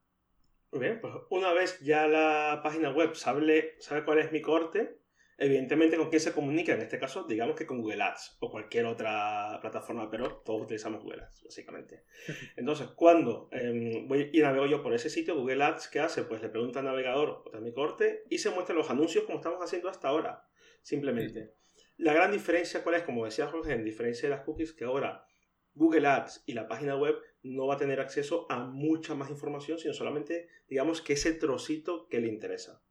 Muy 0.71 0.81
bien, 0.81 1.01
pues 1.01 1.15
una 1.31 1.53
vez 1.53 1.81
ya 1.81 2.07
la 2.07 2.61
página 2.63 2.91
web 2.91 3.15
sabe, 3.15 3.77
sabe 3.81 4.05
cuál 4.05 4.19
es 4.19 4.33
mi 4.33 4.43
corte, 4.43 4.99
Evidentemente, 5.37 5.97
¿con 5.97 6.11
quién 6.11 6.21
se 6.21 6.33
comunica? 6.33 6.75
En 6.75 6.81
este 6.81 6.99
caso, 6.99 7.25
digamos 7.25 7.57
que 7.57 7.67
con 7.67 7.81
Google 7.81 8.03
Ads 8.03 8.37
o 8.41 8.51
cualquier 8.51 8.87
otra 8.87 9.59
plataforma, 9.61 10.09
pero 10.09 10.37
todos 10.45 10.63
utilizamos 10.63 11.03
Google 11.03 11.25
Ads, 11.25 11.45
básicamente. 11.45 12.05
Entonces, 12.57 12.89
cuando 12.95 13.49
eh, 13.51 14.05
voy 14.07 14.31
y 14.33 14.41
navego 14.41 14.67
yo 14.67 14.83
por 14.83 14.95
ese 14.95 15.11
sitio, 15.11 15.35
Google 15.35 15.65
Ads, 15.65 15.89
¿qué 15.89 16.01
hace? 16.01 16.23
Pues 16.23 16.41
le 16.41 16.49
pregunta 16.49 16.79
al 16.79 16.85
navegador 16.85 17.45
o 17.53 17.61
mi 17.61 17.73
corte 17.73 18.25
y 18.31 18.39
se 18.39 18.51
muestran 18.51 18.79
los 18.79 18.91
anuncios 18.91 19.25
como 19.25 19.39
estamos 19.39 19.61
haciendo 19.61 19.89
hasta 19.89 20.09
ahora, 20.09 20.47
simplemente. 20.85 21.55
La 21.97 22.13
gran 22.13 22.31
diferencia, 22.31 22.85
¿cuál 22.85 22.97
es? 22.97 23.03
Como 23.03 23.25
decía 23.25 23.49
Jorge, 23.49 23.73
en 23.73 23.85
diferencia 23.85 24.29
de 24.29 24.37
las 24.37 24.45
cookies, 24.45 24.73
que 24.73 24.85
ahora 24.85 25.27
Google 25.75 26.07
Ads 26.07 26.45
y 26.47 26.53
la 26.53 26.69
página 26.69 26.97
web 26.97 27.17
no 27.43 27.67
va 27.67 27.75
a 27.75 27.79
tener 27.79 28.01
acceso 28.01 28.47
a 28.51 28.61
mucha 28.61 29.15
más 29.15 29.31
información, 29.31 29.79
sino 29.79 29.95
solamente, 29.95 30.49
digamos, 30.69 31.01
que 31.01 31.15
ese 31.15 31.33
trocito 31.33 32.07
que 32.09 32.21
le 32.21 32.29
interesa, 32.29 32.83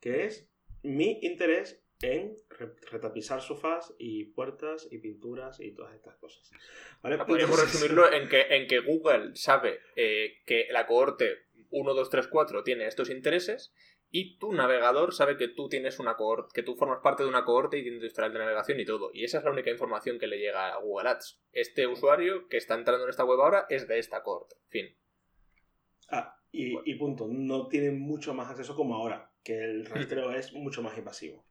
que 0.00 0.24
es 0.24 0.50
mi 0.82 1.18
interés 1.22 1.82
en 2.02 2.36
retapizar 2.90 3.40
sofás 3.40 3.94
y 3.98 4.24
puertas 4.24 4.86
y 4.90 4.98
pinturas 4.98 5.60
y 5.60 5.72
todas 5.72 5.94
estas 5.94 6.16
cosas. 6.16 6.50
Podríamos 7.00 7.60
resumirlo 7.60 8.12
en 8.12 8.28
que, 8.28 8.42
en 8.50 8.66
que 8.66 8.80
Google 8.80 9.34
sabe 9.34 9.80
eh, 9.96 10.42
que 10.44 10.68
la 10.70 10.86
cohorte 10.86 11.46
1, 11.70 11.94
2, 11.94 12.10
3, 12.10 12.26
4 12.26 12.62
tiene 12.62 12.86
estos 12.86 13.08
intereses 13.08 13.72
y 14.18 14.38
tu 14.38 14.50
navegador 14.50 15.12
sabe 15.12 15.36
que 15.36 15.48
tú 15.48 15.68
tienes 15.68 15.98
una 15.98 16.16
cohorte, 16.16 16.50
que 16.54 16.62
tú 16.62 16.74
formas 16.74 17.00
parte 17.02 17.22
de 17.22 17.28
una 17.28 17.44
cohorte 17.44 17.76
y 17.76 17.82
tienes 17.82 18.00
tu 18.00 18.06
historial 18.06 18.32
de 18.32 18.38
navegación 18.38 18.80
y 18.80 18.86
todo. 18.86 19.10
Y 19.12 19.24
esa 19.24 19.38
es 19.38 19.44
la 19.44 19.50
única 19.50 19.70
información 19.70 20.18
que 20.18 20.26
le 20.26 20.38
llega 20.38 20.72
a 20.72 20.78
Google 20.78 21.10
Ads. 21.10 21.38
Este 21.52 21.86
usuario 21.86 22.48
que 22.48 22.56
está 22.56 22.76
entrando 22.76 23.04
en 23.04 23.10
esta 23.10 23.26
web 23.26 23.38
ahora 23.38 23.66
es 23.68 23.86
de 23.86 23.98
esta 23.98 24.22
cohorte. 24.22 24.56
Fin. 24.68 24.86
Ah, 26.08 26.34
y, 26.50 26.78
y 26.90 26.94
punto. 26.94 27.26
No 27.28 27.68
tiene 27.68 27.90
mucho 27.90 28.32
más 28.32 28.48
acceso 28.50 28.74
como 28.74 28.94
ahora, 28.94 29.30
que 29.44 29.62
el 29.62 29.84
rastreo 29.84 30.32
es 30.32 30.54
mucho 30.54 30.82
más 30.82 30.96
invasivo. 30.96 31.44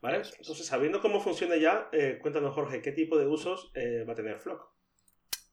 ¿Vale? 0.00 0.22
Entonces, 0.38 0.66
sabiendo 0.66 1.00
cómo 1.00 1.20
funciona 1.20 1.56
ya, 1.56 1.88
eh, 1.92 2.18
cuéntanos, 2.20 2.52
Jorge, 2.52 2.82
¿qué 2.82 2.90
tipo 2.90 3.16
de 3.16 3.28
usos 3.28 3.70
eh, 3.76 4.04
va 4.04 4.14
a 4.14 4.16
tener 4.16 4.40
Flock? 4.40 4.72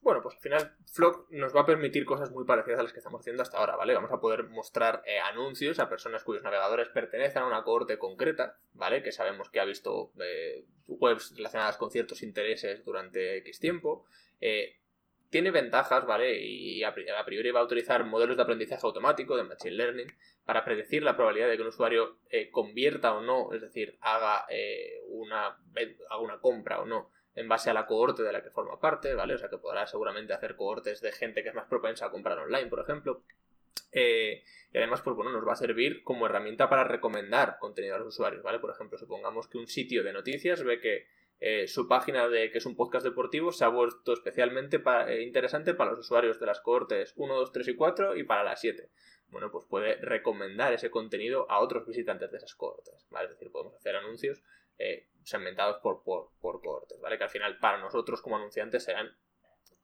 Bueno, 0.05 0.21
pues 0.21 0.35
al 0.35 0.41
final 0.41 0.75
Flock 0.85 1.31
nos 1.31 1.55
va 1.55 1.61
a 1.61 1.65
permitir 1.65 2.05
cosas 2.05 2.29
muy 2.29 2.45
parecidas 2.45 2.79
a 2.79 2.83
las 2.83 2.93
que 2.93 2.99
estamos 2.99 3.21
haciendo 3.21 3.41
hasta 3.41 3.57
ahora, 3.57 3.75
¿vale? 3.75 3.95
Vamos 3.95 4.11
a 4.11 4.19
poder 4.19 4.43
mostrar 4.43 5.01
eh, 5.07 5.17
anuncios 5.17 5.79
a 5.79 5.89
personas 5.89 6.23
cuyos 6.23 6.43
navegadores 6.43 6.89
pertenecen 6.89 7.41
a 7.41 7.47
una 7.47 7.63
cohorte 7.63 7.97
concreta, 7.97 8.59
¿vale? 8.73 9.01
Que 9.01 9.11
sabemos 9.11 9.49
que 9.49 9.59
ha 9.59 9.65
visto 9.65 10.11
webs 10.87 11.33
relacionadas 11.35 11.77
con 11.77 11.89
ciertos 11.89 12.21
intereses 12.21 12.85
durante 12.85 13.37
X 13.37 13.59
tiempo. 13.59 14.05
tiene 15.31 15.49
ventajas, 15.49 16.05
¿vale? 16.05 16.39
Y 16.39 16.83
a 16.83 16.93
priori 16.93 17.49
va 17.49 17.61
a 17.61 17.65
utilizar 17.65 18.05
modelos 18.05 18.37
de 18.37 18.43
aprendizaje 18.43 18.85
automático, 18.85 19.35
de 19.35 19.45
Machine 19.45 19.73
Learning, 19.73 20.13
para 20.45 20.63
predecir 20.63 21.01
la 21.01 21.15
probabilidad 21.15 21.49
de 21.49 21.55
que 21.55 21.63
un 21.63 21.69
usuario 21.69 22.19
eh, 22.29 22.51
convierta 22.51 23.15
o 23.15 23.21
no, 23.21 23.51
es 23.53 23.61
decir, 23.61 23.89
eh, 23.89 23.97
haga 24.01 24.45
una 26.19 26.39
compra 26.41 26.79
o 26.79 26.85
no 26.85 27.09
en 27.35 27.47
base 27.47 27.69
a 27.69 27.73
la 27.73 27.85
cohorte 27.85 28.23
de 28.23 28.31
la 28.31 28.41
que 28.41 28.49
forma 28.49 28.79
parte, 28.79 29.13
¿vale? 29.13 29.35
O 29.35 29.37
sea 29.37 29.49
que 29.49 29.57
podrá 29.57 29.85
seguramente 29.87 30.33
hacer 30.33 30.55
cohortes 30.55 31.01
de 31.01 31.11
gente 31.11 31.43
que 31.43 31.49
es 31.49 31.55
más 31.55 31.67
propensa 31.67 32.07
a 32.07 32.11
comprar 32.11 32.37
online, 32.39 32.67
por 32.67 32.79
ejemplo. 32.79 33.23
Eh, 33.91 34.43
y 34.73 34.77
además, 34.77 35.01
pues 35.01 35.15
bueno, 35.15 35.31
nos 35.31 35.47
va 35.47 35.53
a 35.53 35.57
servir 35.57 36.03
como 36.03 36.25
herramienta 36.25 36.69
para 36.69 36.83
recomendar 36.83 37.57
contenido 37.59 37.95
a 37.95 37.99
los 37.99 38.07
usuarios, 38.07 38.43
¿vale? 38.43 38.59
Por 38.59 38.71
ejemplo, 38.71 38.97
supongamos 38.97 39.47
que 39.47 39.57
un 39.57 39.67
sitio 39.67 40.03
de 40.03 40.13
noticias 40.13 40.63
ve 40.63 40.79
que 40.79 41.07
su 41.67 41.87
página 41.87 42.27
de 42.27 42.49
que 42.49 42.57
es 42.57 42.65
un 42.65 42.75
podcast 42.75 43.05
deportivo 43.05 43.51
se 43.51 43.65
ha 43.65 43.67
vuelto 43.67 44.13
especialmente 44.13 44.81
interesante 45.21 45.75
para 45.75 45.91
los 45.91 45.99
usuarios 45.99 46.39
de 46.39 46.45
las 46.47 46.61
cohortes 46.61 47.13
1, 47.17 47.35
2, 47.35 47.51
3 47.51 47.67
y 47.67 47.75
4 47.75 48.15
y 48.15 48.23
para 48.23 48.43
las 48.43 48.61
7 48.61 48.89
bueno, 49.35 49.51
pues 49.51 49.65
puede 49.65 49.95
recomendar 49.95 50.73
ese 50.73 50.89
contenido 50.89 51.49
a 51.49 51.59
otros 51.59 51.85
visitantes 51.85 52.31
de 52.31 52.37
esas 52.37 52.55
cohortes, 52.55 53.05
¿vale? 53.09 53.25
Es 53.25 53.31
decir, 53.31 53.51
podemos 53.51 53.75
hacer 53.75 53.95
anuncios 53.95 54.41
eh, 54.77 55.09
segmentados 55.23 55.81
por, 55.81 56.03
por, 56.03 56.61
cohortes, 56.61 56.99
¿vale? 57.01 57.04
Que 57.17 57.23
al 57.23 57.29
final 57.29 57.59
para 57.59 57.77
nosotros 57.77 58.21
como 58.21 58.37
anunciantes 58.37 58.83
serán 58.83 59.15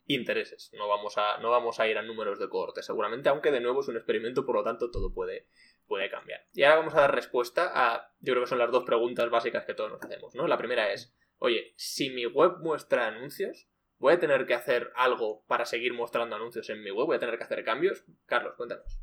intereses. 0.08 0.72
No 0.74 0.88
vamos 0.88 1.18
a, 1.18 1.38
no 1.38 1.52
vamos 1.52 1.80
a 1.80 1.88
ir 1.88 1.98
a 1.98 2.02
números 2.02 2.40
de 2.40 2.50
cohorte, 2.50 2.82
seguramente, 2.84 3.30
aunque 3.30 3.52
de 3.52 3.62
nuevo 3.62 3.82
es 3.82 3.88
un 3.88 3.98
experimento, 3.98 4.46
por 4.46 4.56
lo 4.56 4.64
tanto 4.64 4.92
todo 4.92 5.14
puede, 5.14 5.48
puede 5.88 6.10
cambiar. 6.10 6.42
Y 6.54 6.64
ahora 6.64 6.78
vamos 6.78 6.96
a 6.96 7.02
dar 7.02 7.16
respuesta 7.16 7.72
a, 7.74 8.14
yo 8.20 8.34
creo 8.34 8.44
que 8.44 8.50
son 8.50 8.60
las 8.60 8.72
dos 8.72 8.84
preguntas 8.84 9.30
básicas 9.30 9.66
que 9.66 9.74
todos 9.74 9.92
nos 9.92 10.02
hacemos, 10.04 10.36
¿no? 10.36 10.48
La 10.48 10.58
primera 10.58 10.92
es, 10.92 11.16
oye, 11.38 11.74
si 11.78 12.10
mi 12.10 12.26
web 12.26 12.58
muestra 12.60 13.08
anuncios, 13.08 13.70
¿voy 13.98 14.14
a 14.14 14.20
tener 14.20 14.46
que 14.46 14.54
hacer 14.54 14.92
algo 14.96 15.46
para 15.48 15.66
seguir 15.66 15.94
mostrando 15.94 16.36
anuncios 16.36 16.70
en 16.70 16.84
mi 16.84 16.92
web? 16.92 17.08
¿Voy 17.08 17.18
a 17.18 17.20
tener 17.20 17.38
que 17.38 17.44
hacer 17.44 17.64
cambios? 17.64 18.04
Carlos, 18.26 18.56
cuéntanos. 18.56 19.00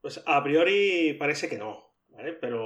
Pues 0.00 0.22
a 0.26 0.42
priori 0.42 1.14
parece 1.18 1.48
que 1.48 1.58
no, 1.58 1.94
¿vale? 2.08 2.32
Pero 2.34 2.61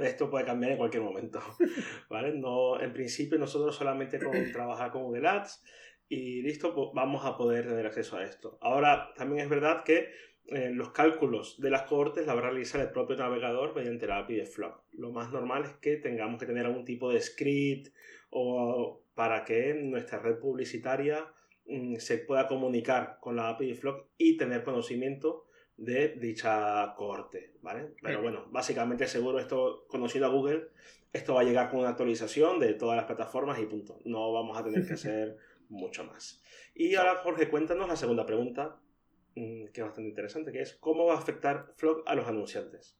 esto 0.00 0.30
puede 0.30 0.44
cambiar 0.44 0.72
en 0.72 0.78
cualquier 0.78 1.02
momento, 1.02 1.40
¿vale? 2.10 2.32
No, 2.34 2.80
en 2.80 2.92
principio 2.92 3.38
nosotros 3.38 3.76
solamente 3.76 4.18
con 4.18 4.32
trabajar 4.52 4.90
con 4.90 5.04
Google 5.04 5.28
Ads 5.28 5.62
y 6.08 6.42
listo, 6.42 6.74
pues 6.74 6.88
vamos 6.94 7.24
a 7.24 7.36
poder 7.36 7.66
tener 7.66 7.86
acceso 7.86 8.16
a 8.16 8.24
esto. 8.24 8.58
Ahora, 8.60 9.12
también 9.16 9.44
es 9.44 9.48
verdad 9.48 9.82
que 9.84 10.10
eh, 10.48 10.70
los 10.70 10.90
cálculos 10.90 11.60
de 11.60 11.70
las 11.70 11.82
cohortes 11.82 12.26
la 12.26 12.34
va 12.34 12.40
a 12.40 12.50
realizar 12.50 12.80
el 12.80 12.90
propio 12.90 13.16
navegador 13.16 13.74
mediante 13.74 14.06
la 14.06 14.18
API 14.18 14.36
de 14.36 14.46
Flock. 14.46 14.82
Lo 14.92 15.10
más 15.10 15.32
normal 15.32 15.64
es 15.64 15.72
que 15.76 15.96
tengamos 15.96 16.38
que 16.38 16.46
tener 16.46 16.66
algún 16.66 16.84
tipo 16.84 17.10
de 17.10 17.20
script 17.20 17.94
o 18.30 19.02
para 19.14 19.44
que 19.44 19.74
nuestra 19.74 20.18
red 20.18 20.38
publicitaria 20.38 21.32
mm, 21.66 21.96
se 21.96 22.18
pueda 22.18 22.48
comunicar 22.48 23.18
con 23.20 23.36
la 23.36 23.48
API 23.50 23.68
de 23.68 23.74
Flock 23.74 24.08
y 24.18 24.36
tener 24.36 24.64
conocimiento 24.64 25.46
de 25.84 26.08
dicha 26.10 26.94
cohorte, 26.96 27.54
¿vale? 27.60 27.94
Pero 28.00 28.22
bueno, 28.22 28.46
básicamente 28.50 29.08
seguro 29.08 29.40
esto, 29.40 29.84
conocido 29.88 30.26
a 30.26 30.28
Google, 30.28 30.68
esto 31.12 31.34
va 31.34 31.40
a 31.40 31.44
llegar 31.44 31.70
con 31.70 31.80
una 31.80 31.90
actualización 31.90 32.60
de 32.60 32.74
todas 32.74 32.96
las 32.96 33.06
plataformas 33.06 33.58
y 33.58 33.66
punto. 33.66 33.98
No 34.04 34.32
vamos 34.32 34.56
a 34.56 34.62
tener 34.62 34.86
que 34.86 34.92
hacer 34.94 35.36
mucho 35.68 36.04
más. 36.04 36.40
Y 36.74 36.94
ahora, 36.94 37.16
Jorge, 37.16 37.48
cuéntanos 37.48 37.88
la 37.88 37.96
segunda 37.96 38.24
pregunta, 38.24 38.78
mm, 39.34 39.66
que 39.66 39.80
es 39.80 39.84
bastante 39.84 40.08
interesante, 40.08 40.52
que 40.52 40.60
es 40.60 40.74
¿cómo 40.76 41.06
va 41.06 41.14
a 41.14 41.18
afectar 41.18 41.72
Flock 41.76 42.04
a 42.06 42.14
los 42.14 42.28
anunciantes? 42.28 42.96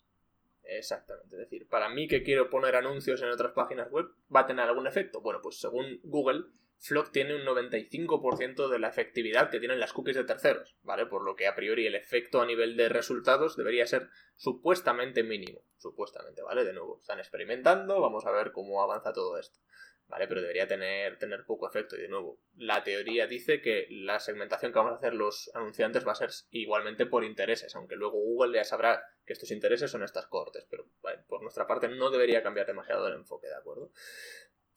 Exactamente, 0.64 1.36
es 1.36 1.40
decir, 1.40 1.68
para 1.68 1.88
mí 1.88 2.08
que 2.08 2.22
quiero 2.22 2.50
poner 2.50 2.74
anuncios 2.74 3.22
en 3.22 3.30
otras 3.30 3.52
páginas 3.52 3.90
web, 3.90 4.06
¿va 4.34 4.40
a 4.40 4.46
tener 4.46 4.64
algún 4.64 4.86
efecto? 4.86 5.20
Bueno, 5.20 5.40
pues 5.40 5.60
según 5.60 6.00
Google, 6.02 6.46
Flock 6.84 7.12
tiene 7.12 7.36
un 7.36 7.42
95% 7.42 8.68
de 8.68 8.78
la 8.80 8.88
efectividad 8.88 9.50
que 9.50 9.60
tienen 9.60 9.78
las 9.78 9.92
cookies 9.92 10.16
de 10.16 10.24
terceros, 10.24 10.76
¿vale? 10.82 11.06
Por 11.06 11.22
lo 11.22 11.36
que 11.36 11.46
a 11.46 11.54
priori 11.54 11.86
el 11.86 11.94
efecto 11.94 12.40
a 12.40 12.46
nivel 12.46 12.76
de 12.76 12.88
resultados 12.88 13.56
debería 13.56 13.86
ser 13.86 14.08
supuestamente 14.34 15.22
mínimo, 15.22 15.64
supuestamente, 15.76 16.42
¿vale? 16.42 16.64
De 16.64 16.72
nuevo, 16.72 16.98
están 17.00 17.20
experimentando, 17.20 18.00
vamos 18.00 18.26
a 18.26 18.32
ver 18.32 18.50
cómo 18.50 18.82
avanza 18.82 19.12
todo 19.12 19.38
esto. 19.38 19.60
¿vale? 20.08 20.26
Pero 20.28 20.42
debería 20.42 20.66
tener, 20.66 21.18
tener 21.18 21.44
poco 21.46 21.68
efecto. 21.68 21.96
Y 21.96 22.02
de 22.02 22.08
nuevo, 22.08 22.38
la 22.56 22.84
teoría 22.84 23.26
dice 23.26 23.62
que 23.62 23.86
la 23.88 24.20
segmentación 24.20 24.72
que 24.72 24.78
vamos 24.78 24.92
a 24.92 24.96
hacer 24.96 25.14
los 25.14 25.50
anunciantes 25.54 26.06
va 26.06 26.12
a 26.12 26.16
ser 26.16 26.30
igualmente 26.50 27.06
por 27.06 27.24
intereses, 27.24 27.74
aunque 27.76 27.96
luego 27.96 28.18
Google 28.18 28.58
ya 28.58 28.64
sabrá 28.64 29.02
que 29.24 29.32
estos 29.32 29.50
intereses 29.52 29.90
son 29.90 30.02
estas 30.02 30.26
cortes, 30.26 30.66
pero 30.68 30.86
por 31.28 31.42
nuestra 31.42 31.66
parte 31.66 31.88
no 31.88 32.10
debería 32.10 32.42
cambiar 32.42 32.66
demasiado 32.66 33.06
el 33.06 33.14
enfoque, 33.14 33.46
¿de 33.46 33.54
acuerdo? 33.54 33.90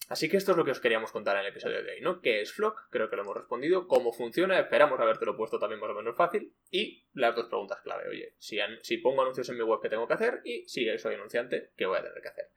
Así 0.08 0.30
que 0.30 0.38
esto 0.38 0.52
es 0.52 0.58
lo 0.58 0.64
que 0.64 0.72
os 0.72 0.80
queríamos 0.80 1.12
contar 1.12 1.36
en 1.36 1.42
el 1.42 1.52
episodio 1.52 1.84
de 1.84 1.94
hoy, 1.94 2.02
¿no? 2.02 2.22
¿Qué 2.22 2.42
es 2.42 2.54
Flock? 2.54 2.90
Creo 2.92 3.10
que 3.10 3.16
lo 3.16 3.24
hemos 3.24 3.36
respondido. 3.36 3.88
¿Cómo 3.88 4.14
funciona? 4.14 4.60
Esperamos 4.60 5.00
habértelo 5.00 5.36
puesto 5.36 5.58
también 5.58 5.80
más 5.80 5.90
o 5.90 5.96
menos 5.96 6.16
fácil. 6.16 6.54
Y 6.70 7.06
las 7.14 7.36
dos 7.36 7.48
preguntas 7.48 7.80
clave. 7.82 8.08
Oye, 8.10 8.36
si, 8.38 8.98
pongo 8.98 9.24
anuncios 9.24 9.50
en 9.50 9.58
mi 9.58 9.64
web, 9.64 9.80
¿qué 9.82 9.90
tengo 9.90 10.08
que 10.08 10.14
hacer? 10.14 10.42
Y 10.44 10.68
si 10.68 10.86
soy 11.00 11.16
anunciante, 11.16 11.72
¿qué 11.76 11.86
voy 11.86 11.98
a 11.98 12.04
tener 12.04 12.22
que 12.22 12.28
hacer? 12.28 12.50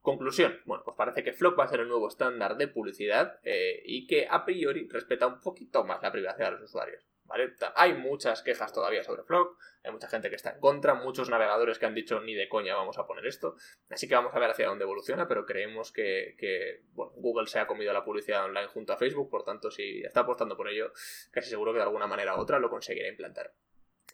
Conclusión, 0.00 0.60
bueno, 0.66 0.84
pues 0.84 0.96
parece 0.96 1.24
que 1.24 1.32
Flock 1.32 1.58
va 1.58 1.64
a 1.64 1.68
ser 1.68 1.80
el 1.80 1.88
nuevo 1.88 2.06
estándar 2.06 2.56
de 2.56 2.68
publicidad 2.68 3.40
eh, 3.42 3.82
y 3.84 4.06
que 4.06 4.28
a 4.30 4.44
priori 4.44 4.86
respeta 4.88 5.26
un 5.26 5.40
poquito 5.40 5.82
más 5.82 6.00
la 6.00 6.12
privacidad 6.12 6.46
de 6.46 6.52
los 6.52 6.62
usuarios. 6.62 7.02
¿Vale? 7.26 7.54
Hay 7.74 7.94
muchas 7.94 8.42
quejas 8.42 8.72
todavía 8.72 9.04
sobre 9.04 9.22
Flock, 9.22 9.58
hay 9.82 9.92
mucha 9.92 10.08
gente 10.08 10.30
que 10.30 10.36
está 10.36 10.50
en 10.50 10.60
contra, 10.60 10.94
muchos 10.94 11.28
navegadores 11.28 11.78
que 11.78 11.86
han 11.86 11.94
dicho 11.94 12.20
ni 12.20 12.34
de 12.34 12.48
coña 12.48 12.74
vamos 12.74 12.98
a 12.98 13.06
poner 13.06 13.26
esto, 13.26 13.56
así 13.90 14.08
que 14.08 14.14
vamos 14.14 14.34
a 14.34 14.38
ver 14.38 14.50
hacia 14.50 14.68
dónde 14.68 14.84
evoluciona, 14.84 15.28
pero 15.28 15.46
creemos 15.46 15.92
que, 15.92 16.34
que 16.38 16.82
Google 16.94 17.46
se 17.46 17.58
ha 17.58 17.66
comido 17.66 17.92
la 17.92 18.04
publicidad 18.04 18.44
online 18.44 18.68
junto 18.68 18.92
a 18.92 18.96
Facebook, 18.96 19.30
por 19.30 19.44
tanto 19.44 19.70
si 19.70 20.02
está 20.02 20.20
apostando 20.20 20.56
por 20.56 20.68
ello, 20.68 20.92
casi 21.30 21.50
seguro 21.50 21.72
que 21.72 21.78
de 21.78 21.84
alguna 21.84 22.06
manera 22.06 22.36
u 22.36 22.40
otra 22.40 22.58
lo 22.58 22.70
conseguirá 22.70 23.08
implantar. 23.08 23.52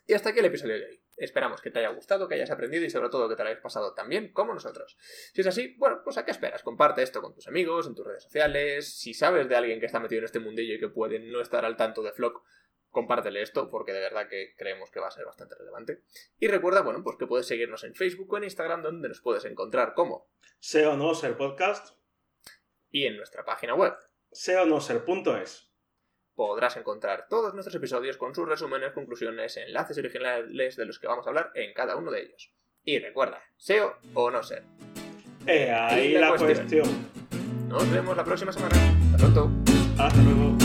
Y 0.07 0.15
hasta 0.15 0.31
aquí 0.31 0.41
el 0.41 0.47
episodio 0.47 0.79
de 0.79 0.85
hoy. 0.87 1.01
Esperamos 1.17 1.61
que 1.61 1.71
te 1.71 1.79
haya 1.79 1.91
gustado, 1.91 2.27
que 2.27 2.35
hayas 2.35 2.51
aprendido 2.51 2.85
y 2.85 2.91
sobre 2.91 3.09
todo 3.09 3.29
que 3.29 3.37
te 3.37 3.45
lo 3.45 3.51
hayas 3.51 3.63
pasado 3.63 3.95
tan 3.95 4.09
bien 4.09 4.33
como 4.33 4.53
nosotros. 4.53 4.97
Si 5.33 5.41
es 5.41 5.47
así, 5.47 5.77
bueno, 5.79 6.01
pues 6.03 6.17
¿a 6.19 6.25
qué 6.25 6.33
esperas? 6.33 6.63
Comparte 6.63 7.03
esto 7.03 7.23
con 7.23 7.35
tus 7.35 7.47
amigos, 7.47 7.87
en 7.87 7.95
tus 7.95 8.07
redes 8.07 8.25
sociales. 8.25 8.93
Si 8.93 9.15
sabes 9.15 9.49
de 9.49 9.55
alguien 9.55 9.79
que 9.79 9.87
está 9.87 10.01
metido 10.01 10.21
en 10.21 10.25
este 10.25 10.41
mundillo 10.41 10.75
y 10.75 10.81
que 10.81 10.89
puede 10.89 11.21
no 11.21 11.41
estar 11.41 11.65
al 11.65 11.77
tanto 11.77 12.03
de 12.03 12.13
Flock, 12.13 12.43
compártele 12.93 13.43
esto 13.43 13.69
porque 13.69 13.93
de 13.93 13.99
verdad 13.99 14.29
que 14.29 14.55
creemos 14.57 14.93
que 14.93 15.01
va 15.01 15.09
a 15.09 15.11
ser 15.11 15.25
bastante 15.25 15.57
relevante. 15.57 16.03
Y 16.39 16.47
recuerda, 16.47 16.83
bueno, 16.83 17.03
pues 17.03 17.17
que 17.17 17.27
puedes 17.27 17.47
seguirnos 17.47 17.83
en 17.83 17.97
Facebook 17.97 18.33
o 18.33 18.37
en 18.37 18.45
Instagram 18.45 18.83
donde 18.83 19.09
nos 19.09 19.21
puedes 19.21 19.45
encontrar 19.45 19.95
como 19.95 20.29
SEO 20.61 20.97
no 20.97 21.15
ser 21.15 21.37
podcast 21.37 21.97
y 22.91 23.07
en 23.07 23.17
nuestra 23.17 23.45
página 23.45 23.75
web 23.75 23.95
SEO 24.31 24.67
no 24.67 24.81
ser.es 24.81 25.73
podrás 26.35 26.77
encontrar 26.77 27.27
todos 27.29 27.55
nuestros 27.55 27.75
episodios 27.75 28.17
con 28.17 28.35
sus 28.35 28.49
resúmenes, 28.49 28.93
conclusiones, 28.93 29.57
enlaces 29.57 29.99
originales 29.99 30.77
de 30.77 30.87
los 30.87 30.99
que 30.99 31.07
vamos 31.07 31.27
a 31.27 31.31
hablar 31.31 31.51
en 31.55 31.73
cada 31.75 31.97
uno 31.97 32.11
de 32.11 32.23
ellos. 32.23 32.53
Y 32.85 32.99
recuerda, 32.99 33.43
SEO 33.57 33.97
o 34.15 34.31
no 34.31 34.43
ser. 34.43 34.65
Eh, 35.47 35.71
ahí 35.71 36.13
la, 36.13 36.37
cuestión. 36.37 36.87
Nos 37.69 37.91
vemos 37.93 38.17
la 38.17 38.25
próxima 38.25 38.53
semana. 38.53 38.77
Hasta 39.13 39.19
pronto. 39.19 39.51
Hasta 39.99 40.23
luego. 40.23 40.62